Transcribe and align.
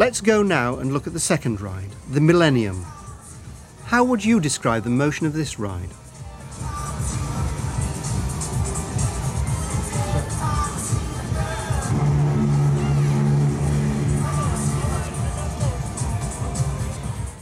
Let's 0.00 0.22
go 0.22 0.42
now 0.42 0.78
and 0.78 0.94
look 0.94 1.06
at 1.06 1.12
the 1.12 1.20
second 1.20 1.60
ride, 1.60 1.90
the 2.10 2.22
Millennium. 2.22 2.86
How 3.84 4.02
would 4.02 4.24
you 4.24 4.40
describe 4.40 4.82
the 4.82 4.88
motion 4.88 5.26
of 5.26 5.34
this 5.34 5.58
ride? 5.58 5.90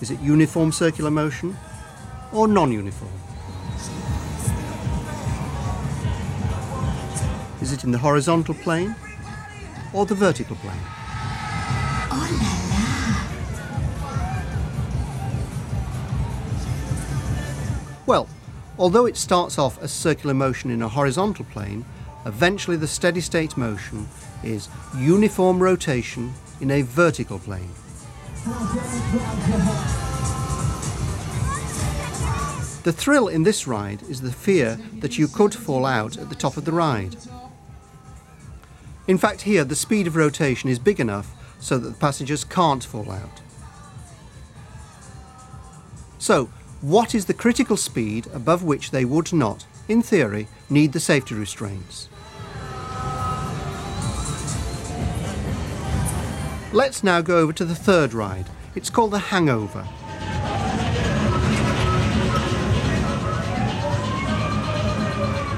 Is 0.01 0.11
it 0.11 0.19
uniform 0.19 0.73
circular 0.73 1.13
motion 1.13 1.57
or 2.33 2.49
non-uniform? 2.49 3.13
Is 7.63 7.73
it 7.73 7.85
in 7.85 7.93
the 7.93 7.99
horizontal 7.99 8.55
plane 8.55 8.97
or 9.93 10.07
the 10.07 10.17
vertical 10.17 10.57
plane? 10.57 10.98
Well, 18.09 18.27
although 18.79 19.05
it 19.05 19.19
starts 19.19 19.59
off 19.59 19.83
as 19.83 19.93
circular 19.93 20.33
motion 20.33 20.71
in 20.71 20.81
a 20.81 20.89
horizontal 20.89 21.45
plane, 21.45 21.85
eventually 22.25 22.79
the 22.79 22.87
steady 22.87 23.21
state 23.21 23.55
motion 23.59 24.09
is 24.43 24.71
uniform 24.97 25.63
rotation 25.63 26.33
in 26.61 26.71
a 26.71 26.81
vertical 26.81 27.39
plane. 27.39 27.71
The 32.85 32.95
thrill 32.97 33.29
in 33.29 33.43
this 33.43 33.67
ride 33.67 34.03
is 34.05 34.23
the 34.23 34.33
fear 34.33 34.79
that 35.01 35.19
you 35.19 35.29
could 35.29 35.55
fall 35.55 35.85
out 35.85 36.17
at 36.17 36.31
the 36.31 36.35
top 36.35 36.57
of 36.57 36.65
the 36.65 36.73
ride. 36.73 37.17
In 39.07 39.19
fact, 39.19 39.43
here 39.43 39.65
the 39.65 39.77
speed 39.77 40.07
of 40.07 40.17
rotation 40.17 40.71
is 40.71 40.79
big 40.79 40.99
enough 40.99 41.35
so 41.61 41.79
that 41.79 41.89
the 41.89 41.99
passengers 41.99 42.45
can't 42.45 42.85
fall 42.85 43.11
out. 43.11 43.41
So, 46.19 46.47
what 46.81 47.15
is 47.15 47.27
the 47.27 47.35
critical 47.35 47.77
speed 47.77 48.27
above 48.33 48.63
which 48.63 48.91
they 48.91 49.05
would 49.05 49.33
not, 49.33 49.67
in 49.89 50.03
theory, 50.03 50.49
need 50.71 50.93
the 50.93 51.01
safety 51.01 51.35
restraints? 51.35 52.09
Let's 56.73 57.03
now 57.03 57.21
go 57.23 57.39
over 57.39 57.53
to 57.55 57.65
the 57.65 57.75
third 57.75 58.13
ride. 58.13 58.47
It's 58.75 58.91
called 58.91 59.13
the 59.13 59.19
Hangover. 59.19 59.83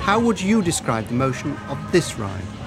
How 0.04 0.18
would 0.20 0.40
you 0.40 0.62
describe 0.62 1.06
the 1.08 1.14
motion 1.14 1.56
of 1.68 1.78
this 1.92 2.18
ride? 2.18 2.59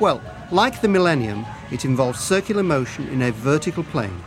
Well, 0.00 0.22
like 0.50 0.80
the 0.80 0.88
Millennium, 0.88 1.44
it 1.70 1.84
involves 1.84 2.20
circular 2.20 2.62
motion 2.62 3.06
in 3.10 3.20
a 3.20 3.32
vertical 3.32 3.84
plane. 3.84 4.18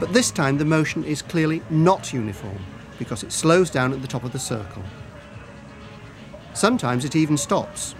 But 0.00 0.14
this 0.14 0.30
time 0.30 0.56
the 0.56 0.64
motion 0.64 1.04
is 1.04 1.20
clearly 1.20 1.60
not 1.68 2.10
uniform 2.10 2.64
because 2.98 3.22
it 3.22 3.32
slows 3.32 3.68
down 3.68 3.92
at 3.92 4.00
the 4.00 4.08
top 4.08 4.24
of 4.24 4.32
the 4.32 4.38
circle. 4.38 4.82
Sometimes 6.54 7.04
it 7.04 7.14
even 7.14 7.36
stops. 7.36 7.94